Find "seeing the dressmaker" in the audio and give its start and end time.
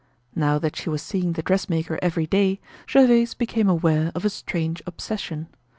1.03-1.99